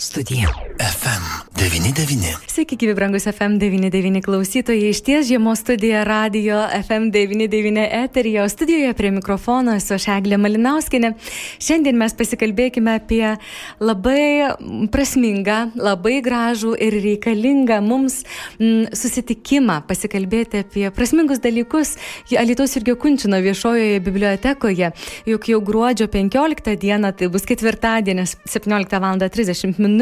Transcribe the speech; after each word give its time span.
Studija. 0.00 0.48
FM99. 1.74 2.36
Sveiki, 2.46 2.76
gyvi 2.78 2.92
brangus 2.94 3.24
FM99 3.26 4.20
klausytojai. 4.22 4.90
Iš 4.92 5.00
ties 5.02 5.26
žiemos 5.26 5.58
studija 5.58 6.04
radio 6.04 6.54
FM99 6.88 7.88
eterija, 8.04 8.44
o 8.44 8.48
studijoje 8.48 8.92
prie 8.94 9.10
mikrofono 9.10 9.74
esu 9.74 9.96
aš 9.96 10.06
Eglė 10.14 10.38
Malinauskinė. 10.38 11.10
Šiandien 11.58 11.98
mes 11.98 12.14
pasikalbėkime 12.14 12.94
apie 13.00 13.32
labai 13.82 14.52
prasmingą, 14.94 15.56
labai 15.74 16.20
gražų 16.22 16.76
ir 16.78 16.94
reikalingą 17.08 17.80
mums 17.82 18.20
m, 18.60 18.86
susitikimą, 18.94 19.80
pasikalbėti 19.90 20.62
apie 20.62 20.86
prasmingus 20.94 21.42
dalykus 21.42 21.96
Alitaus 22.38 22.76
ir 22.78 22.86
Gekunčino 22.92 23.42
viešojoje 23.42 23.98
bibliotekoje. 24.04 24.92
Juk 25.26 25.50
jau 25.50 25.60
gruodžio 25.72 26.06
15 26.14 26.78
dieną, 26.86 27.10
tai 27.18 27.32
bus 27.34 27.50
ketvirtadienis 27.50 28.38
17 28.46 29.02
val. 29.02 29.18
30 29.24 29.82
min. 29.82 29.98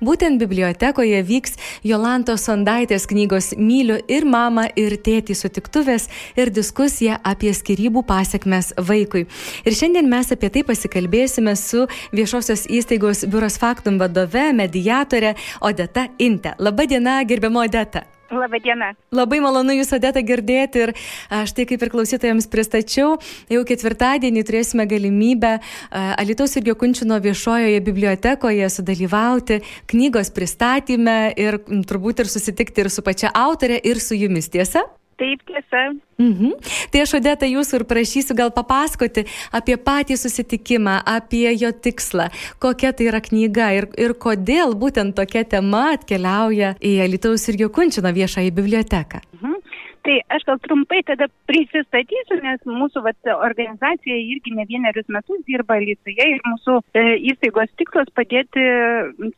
Būtent 0.00 0.40
bibliotekoje 0.40 1.09
vyks 1.26 1.56
Jolantos 1.86 2.46
Sondaitės 2.46 3.08
knygos 3.10 3.50
Myliu 3.58 3.98
ir 4.10 4.26
mamą, 4.28 4.68
ir 4.78 4.94
tėtį 5.00 5.34
sutiktuvės 5.38 6.06
ir 6.38 6.52
diskusija 6.54 7.18
apie 7.26 7.52
skirybų 7.56 8.04
pasiekmes 8.06 8.72
vaikui. 8.78 9.26
Ir 9.66 9.76
šiandien 9.76 10.08
mes 10.10 10.30
apie 10.30 10.52
tai 10.54 10.62
pasikalbėsime 10.68 11.56
su 11.58 11.88
viešosios 12.14 12.68
įstaigos 12.70 13.26
Biuros 13.26 13.58
Faktum 13.60 13.98
vadove, 14.00 14.50
mediatorė 14.62 15.34
Odeta 15.60 16.08
Inte. 16.18 16.54
Labadiena, 16.58 17.20
gerbiamo 17.26 17.66
Odeta. 17.66 18.06
Labadiena. 18.30 18.92
Labai 19.14 19.40
malonu 19.42 19.74
Jūs, 19.74 19.90
Odeta, 19.96 20.22
girdėti 20.22 20.84
ir 20.84 20.92
aš 21.34 21.54
tai 21.56 21.66
kaip 21.66 21.82
ir 21.82 21.90
klausytojams 21.90 22.46
pristačiau, 22.52 23.16
jau 23.50 23.62
ketvirtadienį 23.66 24.44
turėsime 24.46 24.86
galimybę 24.90 25.56
Alitaus 25.90 26.54
ir 26.60 26.70
Jokunčino 26.70 27.18
viešojoje 27.22 27.82
bibliotekoje 27.86 28.70
sudalyvauti 28.70 29.60
knygos 29.90 30.30
pristatyme 30.36 31.18
ir 31.34 31.58
turbūt 31.66 32.22
ir 32.22 32.30
susitikti 32.30 32.86
ir 32.86 32.94
su 32.94 33.02
pačia 33.06 33.34
autorė, 33.34 33.82
ir 33.82 33.98
su 34.02 34.18
Jumis, 34.18 34.50
tiesa? 34.52 34.86
Taip, 35.20 35.42
tiesa. 35.44 35.82
Mhm. 36.20 36.52
Tai 36.92 37.00
aš 37.04 37.12
odeta 37.18 37.48
jūsų 37.48 37.80
ir 37.80 37.84
prašysiu 37.90 38.36
gal 38.38 38.52
papasakoti 38.56 39.26
apie 39.56 39.76
patį 39.76 40.16
susitikimą, 40.20 40.96
apie 41.04 41.44
jo 41.60 41.72
tikslą, 41.86 42.30
kokia 42.62 42.94
tai 42.96 43.10
yra 43.10 43.20
knyga 43.24 43.70
ir, 43.76 43.88
ir 44.00 44.16
kodėl 44.24 44.72
būtent 44.80 45.16
tokia 45.18 45.44
tema 45.44 45.90
atkeliauja 45.98 46.74
į 46.80 46.94
Alitaus 47.04 47.44
ir 47.52 47.60
Jokunčino 47.66 48.12
viešąją 48.16 48.56
biblioteką. 48.56 49.20
Mhm. 49.40 49.58
Tai 50.00 50.14
aš 50.32 50.46
gal 50.48 50.56
trumpai 50.64 51.02
tada 51.04 51.26
prisistatysiu, 51.48 52.38
nes 52.40 52.62
mūsų 52.64 53.02
vat, 53.04 53.18
organizacija 53.34 54.16
irgi 54.16 54.54
ne 54.56 54.64
vienerius 54.68 55.08
metus 55.12 55.42
dirba 55.44 55.76
Lietuvoje 55.82 56.28
ir 56.36 56.40
mūsų 56.46 56.78
e, 56.96 57.02
įstaigos 57.32 57.68
tikslas 57.76 58.08
padėti 58.16 58.64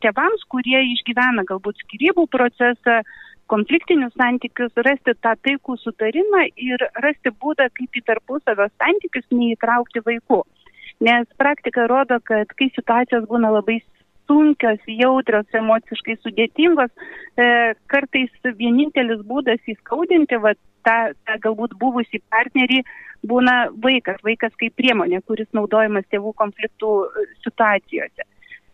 tėvams, 0.05 0.47
kurie 0.47 0.79
išgyvena 0.93 1.43
galbūt 1.49 1.83
skirybų 1.83 2.29
procesą, 2.31 3.01
konfliktinius 3.51 4.13
santykius, 4.19 4.73
rasti 4.87 5.15
tą 5.23 5.33
taikų 5.45 5.77
sutarimą 5.81 6.45
ir 6.55 6.83
rasti 7.03 7.33
būdą, 7.43 7.69
kaip 7.77 7.99
į 7.99 8.03
tarpusavio 8.09 8.69
santykius 8.77 9.25
neįtraukti 9.31 10.03
vaikų. 10.05 10.43
Nes 11.03 11.27
praktika 11.37 11.87
rodo, 11.91 12.19
kad 12.23 12.51
kai 12.57 12.69
situacijos 12.75 13.25
būna 13.27 13.51
labai 13.51 13.81
sunkios, 14.29 14.79
jautrios, 14.87 15.47
emociškai 15.53 16.15
sudėtingos, 16.21 16.91
e, 17.35 17.47
kartais 17.91 18.31
vienintelis 18.59 19.23
būdas 19.27 19.59
įskaudinti 19.67 20.39
va, 20.43 20.53
tą, 20.87 20.97
tą 21.27 21.39
galbūt 21.43 21.75
buvusi 21.81 22.21
partnerį 22.31 22.83
būna 23.27 23.57
vaikas, 23.83 24.19
vaikas 24.23 24.55
kaip 24.59 24.75
priemonė, 24.79 25.21
kuris 25.27 25.49
naudojamas 25.55 26.07
tėvų 26.11 26.33
konfliktų 26.39 26.93
situacijose. 27.43 28.27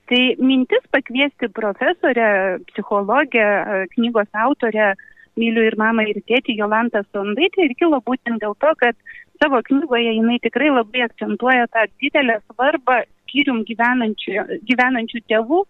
Tai 0.09 0.21
mintis 0.41 0.85
pakviesti 0.89 1.49
profesorę, 1.53 2.57
psichologę, 2.71 3.45
knygos 3.93 4.27
autorę, 4.33 4.93
myliu 5.37 5.65
ir 5.67 5.75
mamą 5.77 6.05
ir 6.09 6.17
tėtį 6.25 6.55
Jolantą 6.57 7.03
Sondaitį 7.13 7.67
ir 7.67 7.75
kilo 7.77 7.99
būtent 8.07 8.41
dėl 8.41 8.55
to, 8.63 8.71
kad 8.81 8.97
savo 9.41 9.61
knygoje 9.67 10.15
jinai 10.17 10.39
tikrai 10.41 10.71
labai 10.73 11.05
akcentuoja 11.05 11.67
tą 11.75 11.85
didelę 12.01 12.39
svarbą 12.47 13.03
skyrium 13.05 13.61
gyvenančių, 13.69 14.59
gyvenančių 14.71 15.21
tėvų 15.29 15.61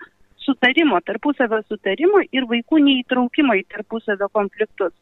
sutarimo, 0.46 1.02
tarpusavio 1.06 1.60
sutarimo 1.68 2.24
ir 2.32 2.48
vaikų 2.50 2.80
neįtraukimo 2.88 3.60
į 3.60 3.68
tarpusavio 3.76 4.32
konfliktus. 4.32 4.96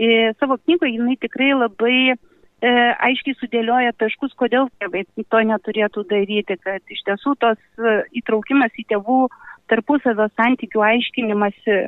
Ir 0.00 0.34
savo 0.42 0.58
knygoje 0.64 0.96
jinai 0.98 1.16
tikrai 1.22 1.52
labai 1.54 2.16
e, 2.62 2.72
aiškiai 3.08 3.36
sudėlioja 3.40 3.94
taškus, 4.00 4.34
kodėl 4.40 4.68
tėvai 4.80 5.04
to 5.16 5.40
neturėtų 5.52 6.04
daryti, 6.10 6.56
kad 6.64 6.82
iš 6.92 7.02
tiesų 7.08 7.36
tos 7.40 7.60
e, 7.78 7.96
įtraukimas 8.20 8.76
į 8.78 8.86
tėvų 8.92 9.22
tarpusavio 9.70 10.28
santykių 10.36 10.84
aiškinimasi 10.92 11.80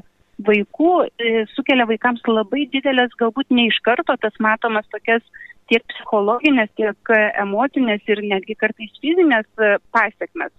vaikų 0.42 0.92
e, 1.04 1.44
sukelia 1.54 1.86
vaikams 1.90 2.24
labai 2.28 2.66
didelės, 2.72 3.14
galbūt 3.20 3.52
ne 3.54 3.68
iš 3.70 3.78
karto 3.86 4.16
tas 4.20 4.36
matomas 4.40 4.88
tokias 4.94 5.22
tiek 5.70 5.84
psichologinės, 5.94 6.72
tiek 6.76 7.14
emocinės 7.40 8.04
ir 8.10 8.22
netgi 8.32 8.58
kartais 8.58 8.92
fizinės 9.00 9.48
e, 9.58 9.76
pasiekmes. 9.94 10.52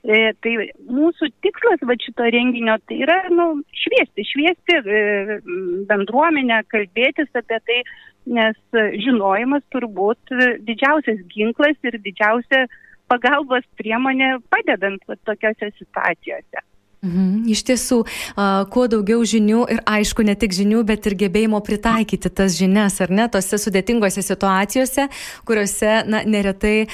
E, 0.00 0.30
tai 0.40 0.52
mūsų 0.88 1.28
tikslas 1.44 1.82
va 1.84 1.96
šito 2.00 2.24
renginio 2.32 2.78
tai 2.88 3.02
yra 3.04 3.18
nu, 3.28 3.50
šviesti, 3.82 4.24
šviesti 4.24 4.78
e, 4.80 5.00
bendruomenę, 5.90 6.62
kalbėtis 6.72 7.28
apie 7.36 7.58
tai, 7.68 7.82
nes 8.26 8.56
žinojimas 9.04 9.62
turbūt 9.74 10.34
didžiausias 10.66 11.22
ginklas 11.32 11.76
ir 11.82 11.98
didžiausia 12.04 12.66
pagalbos 13.10 13.64
priemonė 13.80 14.36
padedant 14.52 15.02
va, 15.08 15.16
tokiose 15.26 15.72
situacijose. 15.78 16.64
Mhm. 17.00 17.46
Iš 17.48 17.62
tiesų, 17.64 18.02
kuo 18.68 18.82
daugiau 18.92 19.22
žinių 19.24 19.62
ir 19.72 19.78
aišku, 19.88 20.20
ne 20.26 20.34
tik 20.36 20.52
žinių, 20.52 20.82
bet 20.84 21.06
ir 21.08 21.14
gebėjimo 21.22 21.56
pritaikyti 21.64 22.28
tas 22.28 22.58
žinias, 22.58 22.98
ar 23.00 23.08
ne, 23.08 23.24
tose 23.32 23.56
sudėtingose 23.56 24.20
situacijose, 24.20 25.06
kuriuose, 25.48 25.94
na, 26.04 26.20
neretai, 26.28 26.90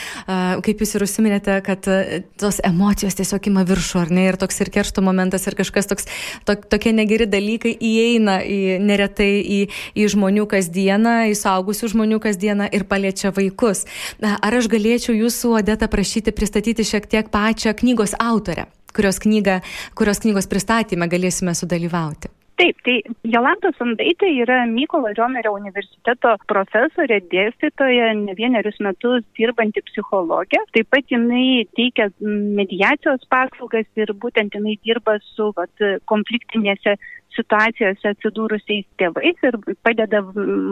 kaip 0.63 0.85
jūs 0.85 0.95
ir 0.95 1.07
užsiminėte, 1.09 1.57
kad 1.67 1.91
uh, 1.91 2.21
tos 2.39 2.61
emocijos 2.63 3.19
tiesiog 3.19 3.51
ima 3.51 3.67
viršų, 3.67 4.05
ar 4.05 4.15
ne, 4.15 4.29
ir 4.31 4.39
toks 4.39 4.63
ir 4.63 4.71
keršto 4.79 5.03
momentas, 5.03 5.49
ir 5.51 5.59
kažkas 5.59 5.91
toks, 5.91 6.07
to, 6.47 6.55
tokie 6.55 6.95
negeri 6.95 7.27
dalykai 7.27 7.75
įeina 7.75 8.39
į, 8.47 8.79
neretai 8.87 9.43
į, 9.43 9.61
į 9.99 10.09
žmonių 10.15 10.47
kasdieną, 10.55 11.17
į 11.33 11.37
saugusių 11.43 11.91
žmonių 11.97 12.23
kasdieną 12.23 12.71
ir 12.71 12.87
paliečia 12.87 13.35
vaikus. 13.35 13.89
Ar 14.23 14.61
aš 14.63 14.71
galėčiau 14.71 15.19
jūsų, 15.19 15.57
Odeta, 15.65 15.91
prašyti 15.91 16.31
pristatyti 16.31 16.87
šiek 16.87 17.11
tiek 17.11 17.35
pačią 17.35 17.75
knygos 17.75 18.15
autorę? 18.23 18.71
Kurios, 18.97 19.21
knygą, 19.23 19.61
kurios 19.99 20.25
knygos 20.25 20.51
pristatymę 20.51 21.11
galėsime 21.13 21.55
sudalyvauti. 21.55 22.33
Taip, 22.57 22.79
tai 22.87 22.95
Jolanta 23.29 23.69
Sandaitė 23.77 24.31
yra 24.41 24.63
Mykolo 24.71 25.11
Riomerio 25.13 25.51
universiteto 25.59 26.31
profesorė, 26.49 27.19
dėstytoja, 27.29 28.15
ne 28.17 28.33
vienerius 28.39 28.79
metus 28.81 29.27
dirbanti 29.37 29.83
psichologė. 29.91 30.63
Taip 30.73 30.89
pat 30.95 31.13
jinai 31.13 31.67
teikia 31.77 32.09
mediacijos 32.23 33.29
paslaugas 33.29 33.85
ir 34.01 34.15
būtent 34.25 34.57
jinai 34.57 34.79
dirba 34.89 35.19
su 35.35 35.51
vat, 35.59 35.85
konfliktinėse 36.09 36.97
situacijose 37.37 38.13
atsidūrusiais 38.13 38.87
tėvais 39.01 39.43
ir 39.47 39.59
padeda 39.87 40.23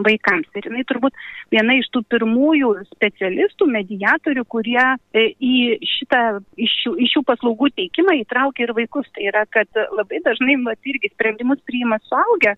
vaikams. 0.05 0.49
Ir 0.57 0.69
jinai 0.69 0.85
turbūt 0.89 1.17
viena 1.53 1.77
iš 1.79 1.89
tų 1.93 2.03
pirmųjų 2.13 2.71
specialistų, 2.91 3.69
mediatorių, 3.75 4.45
kurie 4.51 4.81
e, 4.81 5.27
į 5.39 5.55
šitą, 5.95 6.23
iš 6.61 6.79
šių, 6.83 6.95
iš 7.05 7.15
šių 7.15 7.23
paslaugų 7.29 7.71
teikimą 7.79 8.17
įtraukia 8.23 8.67
ir 8.67 8.75
vaikus. 8.77 9.09
Tai 9.15 9.29
yra, 9.31 9.45
kad 9.53 9.69
labai 9.95 10.21
dažnai, 10.25 10.57
mat, 10.61 10.81
irgi 10.89 11.11
sprendimus 11.13 11.61
priima 11.67 11.99
suaugę, 12.09 12.55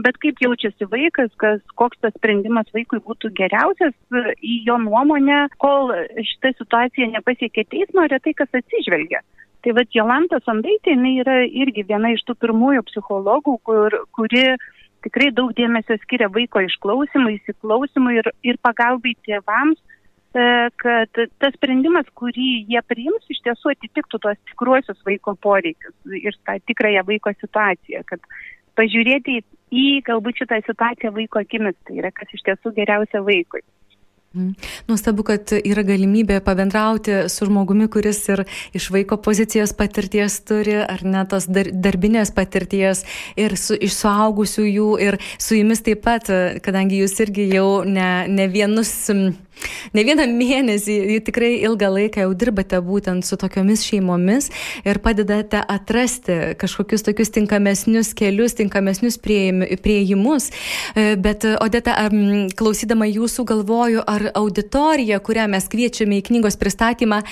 bet 0.00 0.18
kaip 0.22 0.40
jaučiasi 0.42 0.88
vaikas, 0.90 1.32
kas, 1.40 1.60
koks 1.78 2.00
tas 2.04 2.14
sprendimas 2.16 2.70
vaikui 2.74 3.02
būtų 3.04 3.32
geriausias, 3.36 3.96
į 4.40 4.62
jo 4.68 4.78
nuomonę, 4.82 5.46
kol 5.62 5.92
šita 6.16 6.54
situacija 6.58 7.10
nepasiekia 7.14 7.66
teismo, 7.70 8.06
retai 8.10 8.34
kas 8.38 8.60
atsižvelgia. 8.62 9.22
Tai 9.60 9.74
vad 9.76 9.92
Jolanta 9.92 10.40
Sandaitė, 10.44 10.94
jinai 10.94 11.18
yra 11.20 11.36
irgi 11.44 11.84
viena 11.88 12.14
iš 12.14 12.22
tų 12.24 12.36
pirmųjų 12.40 12.84
psichologų, 12.88 13.58
kur, 13.68 13.96
kuri 14.16 14.44
tikrai 15.04 15.30
daug 15.36 15.52
dėmesio 15.56 15.98
skiria 16.00 16.30
vaiko 16.32 16.62
išklausimui, 16.64 17.38
įsiklausimui 17.40 18.16
ir, 18.20 18.30
ir 18.46 18.60
pagalbai 18.64 19.12
tėvams, 19.26 19.80
e, 20.32 20.46
kad 20.80 21.20
tas 21.42 21.56
sprendimas, 21.58 22.08
kurį 22.16 22.48
jie 22.72 22.82
priims, 22.88 23.26
iš 23.28 23.42
tiesų 23.44 23.74
atitiktų 23.74 24.22
tuos 24.24 24.40
tikruosius 24.52 25.00
vaiko 25.08 25.36
poreikius 25.44 26.16
ir 26.16 26.36
tą 26.48 26.56
tikrąją 26.70 27.04
vaiko 27.12 27.34
situaciją, 27.36 28.04
kad 28.08 28.24
pažiūrėti 28.80 29.42
į 29.70 29.86
galbūt 30.08 30.40
šitą 30.40 30.62
situaciją 30.64 31.12
vaiko 31.16 31.44
akimis, 31.44 31.76
tai 31.84 32.00
yra 32.00 32.12
kas 32.16 32.32
iš 32.32 32.48
tiesų 32.48 32.72
geriausia 32.80 33.20
vaikui. 33.26 33.60
Mhm. 34.30 34.52
Nuostabu, 34.86 35.24
kad 35.26 35.50
yra 35.58 35.82
galimybė 35.82 36.36
pabendrauti 36.46 37.24
su 37.26 37.48
žmogumi, 37.48 37.88
kuris 37.90 38.20
ir 38.30 38.44
iš 38.78 38.84
vaiko 38.94 39.16
pozicijos 39.18 39.72
patirties 39.74 40.36
turi, 40.46 40.76
ar 40.84 41.02
ne 41.02 41.24
tos 41.26 41.48
dar, 41.50 41.66
darbinės 41.74 42.30
patirties, 42.36 43.02
ir 43.34 43.56
su, 43.58 43.74
iš 43.74 43.96
suaugusiųjų, 43.98 44.86
ir 45.02 45.18
su 45.34 45.58
jumis 45.58 45.82
taip 45.82 46.04
pat, 46.06 46.30
kadangi 46.62 47.02
jūs 47.02 47.18
irgi 47.26 47.48
jau 47.56 47.82
ne, 47.82 48.28
ne 48.30 48.46
vienus 48.54 48.94
Ne 49.96 50.04
vieną 50.06 50.26
mėnesį, 50.30 50.96
tikrai 51.26 51.52
ilgą 51.64 51.90
laiką 51.96 52.24
jau 52.24 52.34
dirbate 52.38 52.78
būtent 52.84 53.26
su 53.26 53.38
tokiomis 53.40 53.82
šeimomis 53.86 54.50
ir 54.84 55.00
padedate 55.02 55.60
atrasti 55.60 56.38
kažkokius 56.60 57.04
tokius 57.06 57.32
tinkamesnius 57.34 58.12
kelius, 58.18 58.54
tinkamesnius 58.58 59.18
prieimus. 59.20 60.50
E, 60.94 61.16
bet, 61.20 61.46
Odeta, 61.60 61.96
klausydama 62.56 63.08
jūsų 63.10 63.46
galvoju, 63.50 64.04
ar 64.06 64.30
auditorija, 64.38 65.20
kurią 65.24 65.48
mes 65.50 65.68
kviečiame 65.70 66.20
į 66.20 66.26
knygos 66.30 66.58
pristatymą, 66.60 67.22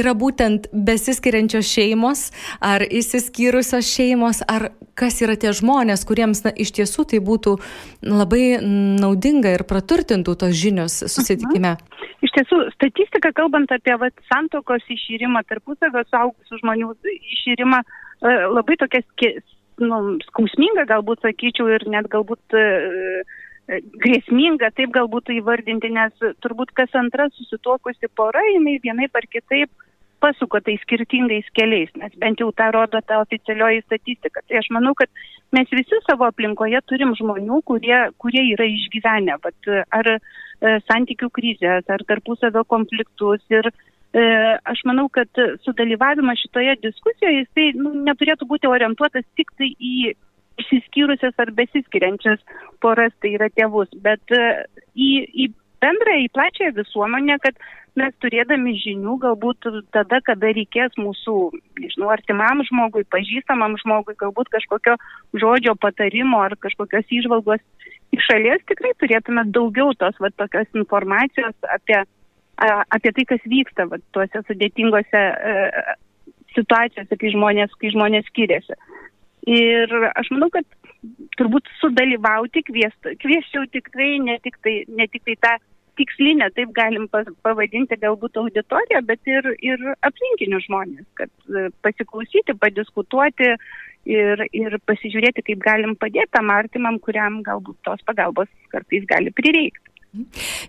yra 0.00 0.14
būtent 0.18 0.70
besiskiriančios 0.72 1.68
šeimos, 1.70 2.28
ar 2.60 2.84
įsiskyrusios 2.84 3.88
šeimos, 3.88 4.44
ar 4.48 4.70
kas 5.00 5.20
yra 5.24 5.36
tie 5.40 5.52
žmonės, 5.56 6.04
kuriems 6.08 6.42
na, 6.44 6.52
iš 6.52 6.74
tiesų 6.76 7.06
tai 7.12 7.20
būtų 7.24 7.56
labai 8.04 8.60
naudinga 8.60 9.54
ir 9.56 9.64
praturtintų 9.68 10.36
tos 10.42 10.56
žinios 10.56 10.98
susitikime. 11.06 11.69
Mhm. 11.76 12.08
Iš 12.26 12.34
tiesų, 12.36 12.58
statistika, 12.74 13.32
kalbant 13.36 13.72
apie 13.72 13.94
vat, 14.00 14.16
santokos 14.28 14.84
išyrimą, 14.92 15.42
tarpusavio 15.48 16.02
suaugusių 16.10 16.60
žmonių 16.60 16.92
išyrimą, 17.36 17.80
e, 17.80 18.34
labai 18.52 18.76
tokia 18.80 19.00
nu, 19.80 20.00
skausminga, 20.28 20.84
galbūt 20.90 21.24
sakyčiau, 21.24 21.70
ir 21.72 21.86
net 21.88 22.10
galbūt 22.12 22.56
e, 22.56 22.64
e, 23.70 23.80
grėsminga, 24.04 24.72
taip 24.76 24.92
galbūt 24.96 25.32
įvardinti, 25.36 25.92
nes 25.96 26.26
turbūt 26.44 26.74
kas 26.76 26.92
antra 26.98 27.30
susituokusi 27.36 28.12
pora, 28.16 28.42
jinai 28.52 28.76
vienaip 28.84 29.16
ar 29.16 29.28
kitaip 29.32 29.72
pasuka 30.20 30.60
tai 30.60 30.76
skirtingais 30.82 31.48
keliais, 31.56 31.90
nes 31.98 32.14
bent 32.22 32.40
jau 32.40 32.50
tą 32.52 32.70
rodo 32.76 33.00
ta 33.06 33.20
oficialioji 33.24 33.84
statistika. 33.86 34.42
Tai 34.46 34.60
aš 34.60 34.70
manau, 34.76 34.94
kad 34.98 35.08
mes 35.56 35.70
visi 35.72 36.00
savo 36.06 36.28
aplinkoje 36.28 36.80
turim 36.90 37.14
žmonių, 37.18 37.60
kurie, 37.68 37.98
kurie 38.22 38.44
yra 38.54 38.68
išgyvenę, 38.68 39.38
bet 39.44 39.70
ar 39.98 40.12
e, 40.14 40.18
santykių 40.88 41.30
krizės, 41.36 41.88
ar 41.88 42.04
tarpusavio 42.08 42.64
konfliktus. 42.68 43.44
Ir 43.52 43.70
e, 43.70 44.24
aš 44.72 44.84
manau, 44.90 45.08
kad 45.12 45.44
sudalyvavimas 45.66 46.42
šitoje 46.44 46.76
diskusijoje 46.84 47.44
jisai 47.44 47.70
nu, 47.80 47.94
neturėtų 48.10 48.48
būti 48.50 48.70
orientuotas 48.70 49.26
tik 49.40 49.54
tai 49.56 49.72
į 49.76 50.12
išsiskyrusias 50.60 51.38
ar 51.40 51.52
besiskiriančias 51.56 52.42
poras, 52.84 53.14
tai 53.22 53.34
yra 53.38 53.48
tėvus, 53.56 53.88
bet 54.04 54.36
e, 54.36 54.44
į, 54.92 55.10
į 55.44 55.50
bendrą, 55.80 56.16
į 56.20 56.28
plačią 56.34 56.70
visuomenę, 56.76 57.38
kad 57.44 57.56
mes 57.98 58.14
turėdami 58.22 58.74
žinių 58.80 59.16
galbūt 59.22 59.68
tada, 59.94 60.20
kada 60.26 60.52
reikės 60.56 60.94
mūsų, 61.00 61.36
nežinau, 61.80 62.10
artimam 62.14 62.62
žmogui, 62.68 63.04
pažįstamam 63.10 63.76
žmogui, 63.82 64.16
galbūt 64.20 64.50
kažkokio 64.52 64.96
žodžio 65.34 65.74
patarimo 65.80 66.42
ar 66.44 66.56
kažkokios 66.60 67.10
išvalgos 67.20 67.62
iš 68.14 68.26
šalies, 68.26 68.62
tikrai 68.68 68.92
turėtume 69.00 69.46
daugiau 69.54 69.94
tos 69.98 70.18
va, 70.22 70.30
tokios 70.34 70.70
informacijos 70.74 71.54
apie, 71.76 72.02
apie 72.60 73.14
tai, 73.16 73.26
kas 73.34 73.50
vyksta 73.50 73.86
va, 73.90 74.00
tuose 74.14 74.44
sudėtingose 74.48 75.22
e, 75.22 75.96
situacijose, 76.56 77.16
kai 77.16 77.32
žmonės, 77.34 77.74
kai 77.80 77.94
žmonės 77.94 78.28
skiriasi. 78.30 78.78
Ir 79.50 79.94
aš 80.10 80.28
manau, 80.34 80.50
kad 80.52 80.66
turbūt 81.38 81.68
sudalyvauti 81.80 82.62
kvieščiau 82.66 83.66
tikrai 83.72 84.18
ne 84.20 84.36
tik 84.44 84.58
tai, 84.64 84.82
ne 84.88 85.06
tik 85.08 85.24
tai 85.28 85.36
tą 85.40 85.54
tikslinę, 85.98 86.50
taip 86.56 86.72
galim 86.76 87.06
pavadinti 87.10 87.98
galbūt 88.00 88.38
auditoriją, 88.42 89.02
bet 89.08 89.30
ir, 89.30 89.48
ir 89.64 89.84
aplinkinius 90.06 90.66
žmonės, 90.68 91.06
kad 91.18 91.30
e, 91.50 91.68
pasiklausyti, 91.84 92.56
padiskutuoti 92.62 93.50
ir, 94.10 94.44
ir 94.52 94.78
pasižiūrėti, 94.88 95.44
kaip 95.50 95.62
galim 95.64 95.96
padėti 96.00 96.32
tam 96.36 96.52
artimam, 96.54 97.00
kuriam 97.02 97.40
galbūt 97.46 97.80
tos 97.86 98.02
pagalbos 98.08 98.50
kartais 98.72 99.06
gali 99.10 99.34
prireikti. 99.34 99.89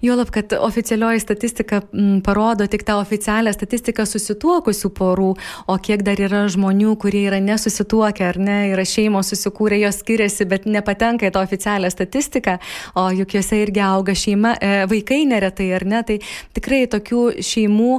Juolab, 0.01 0.29
kad 0.29 0.53
oficialioji 0.53 1.19
statistika 1.19 1.81
m, 1.93 2.19
parodo 2.21 2.67
tik 2.69 2.83
tą 2.85 2.99
oficialią 3.01 3.49
statistiką 3.55 4.03
susituokusių 4.05 4.89
porų, 4.93 5.29
o 5.65 5.77
kiek 5.81 6.03
dar 6.05 6.19
yra 6.21 6.43
žmonių, 6.51 6.91
kurie 7.01 7.23
yra 7.25 7.39
nesusituokę 7.41 8.27
ar 8.27 8.37
ne, 8.37 8.57
yra 8.69 8.85
šeimos 8.85 9.31
susikūrę, 9.33 9.79
jos 9.81 9.97
skiriasi, 10.03 10.45
bet 10.45 10.67
nepatenka 10.69 11.25
į 11.25 11.33
tą 11.33 11.41
oficialią 11.41 11.89
statistiką, 11.89 12.59
o 12.93 13.07
juk 13.17 13.33
juose 13.33 13.63
irgi 13.63 13.81
auga 13.81 14.13
šeima, 14.13 14.51
e, 14.61 14.83
vaikai 14.91 15.23
neretai 15.31 15.71
ar 15.79 15.87
ne, 15.89 16.03
tai 16.05 16.19
tikrai 16.53 16.83
tokių 16.93 17.23
šeimų 17.41 17.97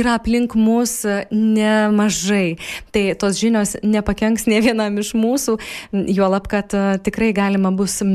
yra 0.00 0.16
aplink 0.16 0.56
mus 0.56 1.02
nemažai. 1.28 2.56
Tai 2.96 3.04
tos 3.20 3.36
žinios 3.42 3.74
nepakenks 3.84 4.48
ne 4.48 4.62
vienam 4.64 4.96
iš 5.04 5.12
mūsų, 5.12 5.58
juolab, 6.16 6.48
kad 6.48 6.72
e, 6.72 6.96
tikrai 7.04 7.34
galima 7.36 7.68
bus 7.68 8.00
e, 8.00 8.08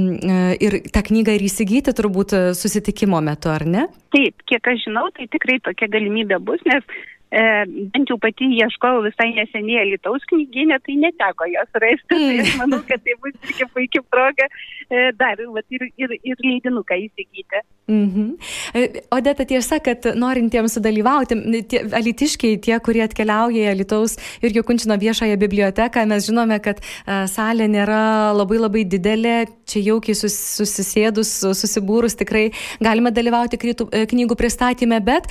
ir 0.57 0.81
tą 0.89 1.06
knygą 1.12 1.38
ir 1.38 1.47
įsigyti 1.51 1.94
turbūt 1.94 2.23
galbūt 2.24 2.34
e, 2.34 2.54
susitikimo 2.56 3.20
metu, 3.22 3.50
ar 3.52 3.66
ne? 3.66 3.88
Taip, 4.14 4.36
kiek 4.48 4.64
aš 4.68 4.86
žinau, 4.88 5.10
tai 5.16 5.28
tikrai 5.28 5.60
tokia 5.60 5.88
galimybė 5.92 6.40
bus, 6.40 6.62
nes 6.66 6.84
bent 7.33 8.09
jau 8.12 8.18
pati 8.21 8.45
ieškojau 8.59 9.01
visai 9.07 9.31
neseniai 9.33 9.81
Alitaus 9.88 10.25
knyginė, 10.30 10.77
tai 10.85 10.97
neteko 11.01 11.47
jos 11.50 11.80
rasti. 11.81 12.13
Mm. 12.13 12.27
Tai 12.27 12.44
aš 12.44 12.57
manau, 12.62 12.81
kad 12.85 13.01
tai 13.01 13.15
bus 13.24 13.33
irgi 13.50 13.65
puikia 13.74 14.03
proga 14.13 14.45
e, 14.45 15.09
dar 15.18 15.41
vat, 15.56 15.65
ir, 15.74 15.88
ir, 15.97 16.13
ir 16.21 16.44
leidinuką 16.45 16.97
įsigyti. 17.07 17.63
Mm 17.88 18.06
-hmm. 18.09 19.00
Odeta 19.12 19.45
tiesa, 19.45 19.80
kad 19.80 20.06
norintiems 20.15 20.77
sudalyvauti, 20.77 21.35
tie, 21.68 21.81
alitiškiai, 21.91 22.59
tie, 22.62 22.77
kurie 22.80 23.01
atkeliauja 23.03 23.65
į 23.65 23.71
Alitaus 23.71 24.15
ir 24.41 24.56
Jokunčino 24.56 24.95
viešąją 24.95 25.38
biblioteką, 25.38 26.06
mes 26.06 26.29
žinome, 26.29 26.59
kad 26.59 26.79
salė 27.27 27.68
nėra 27.68 28.31
labai 28.38 28.57
labai 28.62 28.86
didelė, 28.86 29.47
čia 29.65 29.79
jaukiai 29.79 30.15
sus, 30.15 30.38
susisėdus, 30.62 31.33
susibūrus 31.59 32.15
tikrai 32.15 32.51
galime 32.79 33.12
dalyvauti 33.12 33.57
krytų, 33.57 33.89
knygų 34.12 34.36
pristatymę, 34.36 35.01
bet 35.03 35.27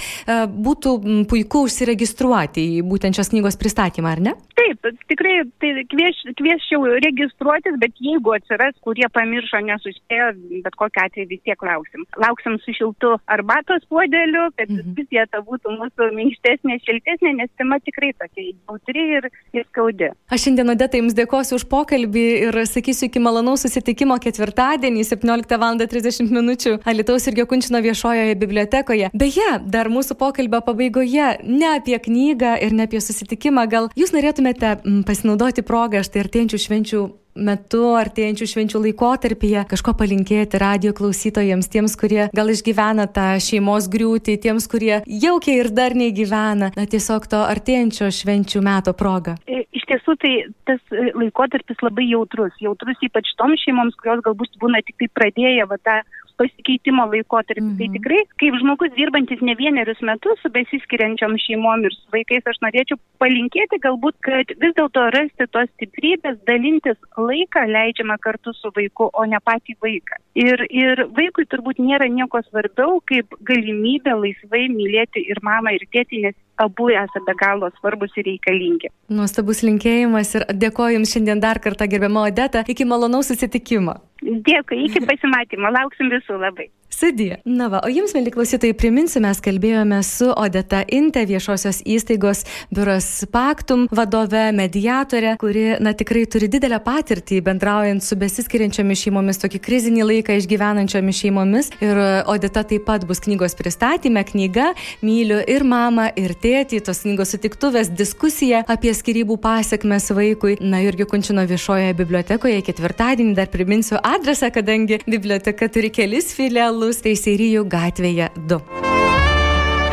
būtų 0.66 0.98
puiku 1.31 1.64
užsirašyti 1.64 1.92
užsiregistruoti 1.93 2.62
į 2.79 2.83
būtent 2.87 3.17
šios 3.17 3.31
knygos 3.33 3.59
pristatymą, 3.61 4.12
ar 4.12 4.21
ne? 4.21 4.33
Taip, 4.56 4.87
tikrai 5.11 5.43
tai 5.61 5.85
kvieš, 5.91 6.23
kvieščiau 6.39 6.85
registruotis, 7.03 7.77
bet 7.81 7.93
jeigu 8.00 8.35
atsiras, 8.37 8.75
kurie 8.85 9.09
pamiršo, 9.12 9.61
nesuspėjo, 9.67 10.33
bet 10.65 10.75
kokiu 10.77 11.03
atveju 11.05 11.29
vis 11.29 11.43
tiek 11.44 11.62
lauksim. 11.62 12.05
Lauksim 12.21 12.59
su 12.62 12.75
šiltu 12.77 13.17
arbatos 13.27 13.85
puodeliu, 13.91 14.50
kad 14.56 14.71
mhm. 14.71 14.94
vis 14.97 15.09
vieta 15.11 15.43
būtų 15.43 15.77
mūsų 15.79 16.11
minkštesnė, 16.17 16.79
šiltesnė, 16.87 17.35
nes 17.41 17.50
tema 17.59 17.79
tikrai 17.83 18.12
tokia 18.19 18.49
jautri 18.53 19.06
ir, 19.19 19.29
ir 19.53 19.67
skaudi. 19.71 20.12
Aš 20.33 20.47
šiandien, 20.47 20.73
Odeta, 20.73 21.00
Jums 21.00 21.17
dėkosiu 21.17 21.59
už 21.59 21.67
pokalbį 21.71 22.27
ir 22.49 22.61
sakysiu 22.69 23.09
iki 23.09 23.23
malonaus 23.23 23.65
susitikimo 23.67 24.19
ketvirtadienį 24.23 25.06
17 25.09 25.59
val. 25.59 25.81
30 25.83 26.29
min. 26.29 26.50
Alitaus 26.89 27.25
ir 27.27 27.35
Gekunčino 27.39 27.81
viešojoje 27.83 28.35
bibliotekoje. 28.39 29.09
Beje, 29.17 29.49
dar 29.73 29.89
mūsų 29.91 30.15
pokalbio 30.21 30.61
pabaigoje 30.65 31.29
ne 31.49 31.70
apie 31.82 31.98
knygą 32.06 32.55
ir 32.62 32.77
ne 32.79 32.86
apie 32.89 33.03
susitikimą. 33.03 33.67
Gal 33.70 33.91
jūs 33.98 34.15
norėtumėte 34.15 34.79
pasinaudoti 35.08 35.67
progą 35.67 36.05
štai 36.06 36.24
artėjančių 36.24 36.62
švenčių 36.67 37.03
metu, 37.36 37.82
artėjančių 37.96 38.48
švenčių 38.51 38.81
laikotarpyje 38.86 39.65
kažko 39.70 39.94
palinkėti 39.98 40.60
radio 40.60 40.93
klausytojams, 40.96 41.69
tiems, 41.72 41.96
kurie 42.01 42.27
gal 42.36 42.53
išgyvena 42.53 43.06
tą 43.12 43.29
šeimos 43.43 43.89
griūtį, 43.93 44.36
tiems, 44.43 44.69
kurie 44.70 45.01
jaukiai 45.06 45.62
ir 45.62 45.72
darniai 45.72 46.12
gyvena, 46.15 46.72
na 46.77 46.86
tiesiog 46.86 47.29
to 47.32 47.43
artėjančio 47.46 48.10
švenčių 48.12 48.65
meto 48.65 48.93
proga. 48.96 49.39
E, 49.46 49.65
iš 49.72 49.86
tiesų, 49.89 50.17
tai 50.20 50.34
tas 50.69 50.81
e, 50.93 51.08
laikotarpis 51.17 51.81
labai 51.84 52.08
jautrus, 52.10 52.56
jautrus 52.60 53.01
ypač 53.08 53.32
toms 53.41 53.65
šeimoms, 53.65 53.96
kurios 54.01 54.24
galbūt 54.27 54.60
būna 54.60 54.84
tik 54.84 55.01
tai 55.01 55.08
pradėję 55.17 55.69
va, 55.70 55.81
tą 55.81 56.03
pasikeitimo 56.41 57.06
laikotarpį. 57.12 57.62
Tai 57.62 57.69
mhm. 57.69 57.79
Tai 57.82 57.89
tikrai, 57.96 58.20
kaip 58.43 58.58
žmogus 58.62 58.93
dirbantis 58.96 59.43
ne 59.44 59.55
vienerius 59.58 60.01
metus 60.06 60.41
su 60.43 60.51
besiskiriančiom 60.55 61.36
šeimom 61.44 61.86
ir 61.89 61.96
su 61.96 62.15
vaikais, 62.15 62.46
aš 62.48 62.60
norėčiau 62.65 63.01
palinkėti 63.22 63.81
galbūt, 63.82 64.19
kad 64.27 64.53
vis 64.62 64.77
dėlto 64.79 65.06
rasti 65.17 65.48
tos 65.55 65.70
stiprybės, 65.74 66.39
dalintis 66.48 66.98
laiką 67.19 67.65
leidžiamą 67.70 68.19
kartu 68.22 68.55
su 68.58 68.72
vaiku, 68.77 69.10
o 69.12 69.27
ne 69.29 69.41
patį 69.44 69.77
vaiką. 69.84 70.20
Ir, 70.39 70.65
ir 70.70 71.05
vaikui 71.17 71.44
turbūt 71.51 71.82
nėra 71.82 72.08
nieko 72.08 72.41
svarbiau, 72.46 73.01
kaip 73.08 73.34
galimybė 73.48 74.15
laisvai 74.17 74.69
mylėti 74.72 75.27
ir 75.29 75.43
mamą, 75.44 75.74
ir 75.77 75.84
tėtį, 75.93 76.22
nes 76.29 76.39
abu 76.56 76.89
esate 76.91 77.25
be 77.27 77.35
galo 77.39 77.71
svarbus 77.79 78.15
ir 78.17 78.27
reikalingi. 78.29 78.91
Nuostabus 79.09 79.63
linkėjimas 79.67 80.35
ir 80.37 80.47
dėkoju 80.65 80.99
Jums 80.99 81.15
šiandien 81.15 81.41
dar 81.41 81.61
kartą 81.65 81.89
gerbiamą 81.89 82.27
Odetą. 82.29 82.65
Iki 82.69 82.87
malonaus 82.89 83.32
susitikimo. 83.32 83.97
Dėkui, 84.23 84.85
iki 84.87 85.03
pasimatymo. 85.09 85.73
Lauksim 85.73 86.13
visų 86.13 86.39
labai. 86.43 86.69
Sudie. 86.93 87.39
Na 87.44 87.70
va, 87.72 87.81
o 87.82 87.89
jums, 87.89 88.13
mėly 88.13 88.31
klausytojai, 88.34 88.75
priminsiu, 88.77 89.22
mes 89.25 89.39
kalbėjome 89.43 89.99
su 90.05 90.29
Odeta 90.29 90.82
Inte, 90.93 91.22
viešosios 91.27 91.81
įstaigos 91.89 92.43
biuras 92.75 93.06
Paktum 93.32 93.87
vadove, 93.91 94.43
mediatorė, 94.55 95.32
kuri, 95.41 95.65
na, 95.82 95.94
tikrai 95.96 96.27
turi 96.31 96.51
didelę 96.53 96.79
patirtį 96.84 97.41
bendraujant 97.46 98.05
su 98.05 98.19
besiskiriančiomis 98.20 99.06
šeimomis, 99.06 99.41
tokį 99.41 99.61
krizinį 99.65 100.05
laiką 100.11 100.37
išgyvenančiomis 100.43 101.22
šeimomis. 101.22 101.72
Ir 101.82 102.03
Odeta 102.31 102.65
taip 102.69 102.84
pat 102.87 103.06
bus 103.08 103.22
knygos 103.25 103.56
pristatymė, 103.56 104.27
knyga 104.29 104.69
Myliu 105.03 105.41
ir 105.49 105.65
mamą, 105.65 106.11
ir 106.20 106.37
tėtį, 106.37 106.82
tos 106.84 107.03
knygos 107.06 107.32
sutiktuvės, 107.34 107.91
diskusija 107.96 108.63
apie 108.70 108.93
skirybų 108.94 109.41
pasiekmes 109.43 110.11
vaikui. 110.13 110.58
Na, 110.61 110.84
irgi 110.84 111.08
Kunčino 111.08 111.46
viešojoje 111.49 111.96
bibliotekoje 111.99 112.61
ketvirtadienį 112.69 113.34
dar 113.41 113.51
priminsiu 113.51 113.96
adresą, 113.96 114.53
kadangi 114.53 115.01
biblioteka 115.08 115.72
turi 115.72 115.91
kelis 115.94 116.34
filialus 116.37 116.81
Vilniaus 116.82 116.98
teisėrijų 117.05 117.60
gatvėje 117.70 118.27
2. 118.51 118.56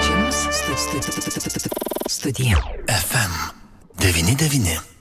Čia 0.01 0.15
mūsų 0.23 0.53
studija. 2.09 2.57
FM 2.89 3.35
99. 4.01 4.79